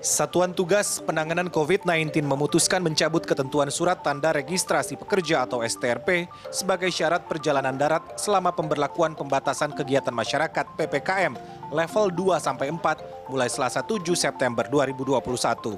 [0.00, 7.28] Satuan Tugas Penanganan COVID-19 memutuskan mencabut ketentuan surat tanda registrasi pekerja atau STRP sebagai syarat
[7.28, 11.36] perjalanan darat selama pemberlakuan pembatasan kegiatan masyarakat PPKM
[11.68, 15.76] level 2 sampai 4 mulai Selasa 7 September 2021.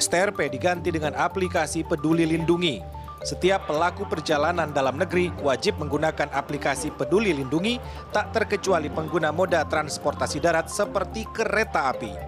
[0.00, 2.80] STRP diganti dengan aplikasi Peduli Lindungi.
[3.20, 7.76] Setiap pelaku perjalanan dalam negeri wajib menggunakan aplikasi Peduli Lindungi
[8.16, 12.27] tak terkecuali pengguna moda transportasi darat seperti kereta api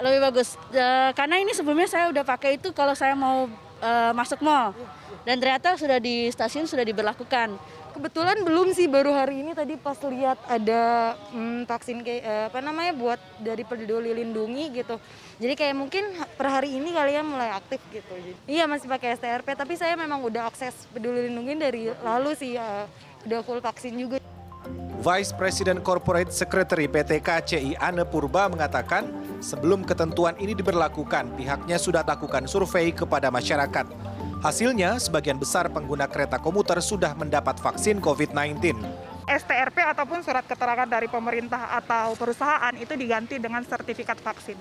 [0.00, 0.56] lebih bagus.
[0.72, 3.46] Uh, karena ini sebelumnya saya udah pakai itu kalau saya mau
[3.80, 4.72] uh, masuk mall.
[5.20, 7.60] Dan ternyata sudah di stasiun sudah diberlakukan.
[7.90, 12.58] Kebetulan belum sih baru hari ini tadi pas lihat ada hmm, vaksin kayak uh, apa
[12.64, 14.96] namanya buat dari peduli lindungi gitu.
[15.36, 16.08] Jadi kayak mungkin
[16.40, 18.14] per hari ini kalian mulai aktif gitu.
[18.48, 22.88] Iya masih pakai STRP tapi saya memang udah akses peduli lindungi dari lalu sih uh,
[23.28, 24.16] udah full vaksin juga
[25.00, 29.08] Vice President Corporate Secretary PT KCI Anne Purba mengatakan,
[29.40, 33.88] sebelum ketentuan ini diberlakukan, pihaknya sudah lakukan survei kepada masyarakat.
[34.44, 38.76] Hasilnya, sebagian besar pengguna kereta komuter sudah mendapat vaksin COVID-19.
[39.24, 44.60] STRP ataupun surat keterangan dari pemerintah atau perusahaan itu diganti dengan sertifikat vaksin.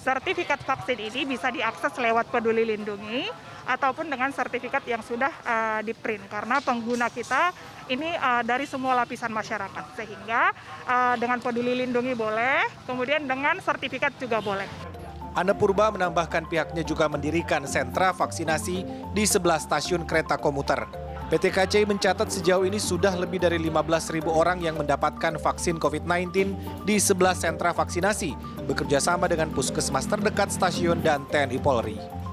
[0.00, 3.28] Sertifikat vaksin ini bisa diakses lewat Peduli Lindungi
[3.64, 7.52] ataupun dengan sertifikat yang sudah uh, di-print karena pengguna kita
[7.88, 10.52] ini uh, dari semua lapisan masyarakat sehingga
[10.88, 14.68] uh, dengan Peduli Lindungi boleh, kemudian dengan sertifikat juga boleh.
[15.34, 20.86] Ane Purba menambahkan pihaknya juga mendirikan sentra vaksinasi di sebelah stasiun kereta komuter.
[21.24, 26.54] PT KCI mencatat sejauh ini sudah lebih dari 15.000 orang yang mendapatkan vaksin COVID-19
[26.86, 32.23] di 11 sentra vaksinasi, bekerja sama dengan puskesmas terdekat stasiun dan TNI Polri.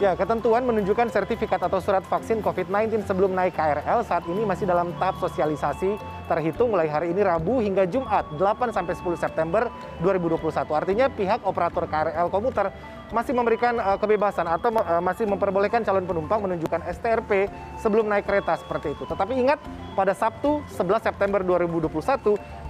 [0.00, 4.96] Ya, ketentuan menunjukkan sertifikat atau surat vaksin COVID-19 sebelum naik KRL saat ini masih dalam
[4.96, 9.66] tahap sosialisasi terhitung mulai hari ini Rabu hingga Jumat 8 sampai 10 September
[9.98, 10.62] 2021.
[10.70, 12.70] Artinya pihak operator KRL komuter
[13.10, 17.50] masih memberikan uh, kebebasan atau uh, masih memperbolehkan calon penumpang menunjukkan STRP
[17.82, 19.02] sebelum naik kereta seperti itu.
[19.02, 19.58] Tetapi ingat
[19.98, 21.90] pada Sabtu 11 September 2021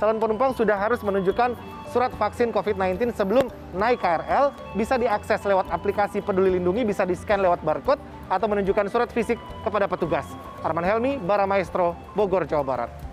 [0.00, 1.52] calon penumpang sudah harus menunjukkan
[1.92, 7.60] surat vaksin COVID-19 sebelum naik KRL bisa diakses lewat aplikasi Peduli Lindungi, bisa di-scan lewat
[7.60, 8.00] barcode
[8.32, 10.24] atau menunjukkan surat fisik kepada petugas.
[10.64, 13.09] Arman Helmi, Baramaestro, Bogor, Jawa Barat.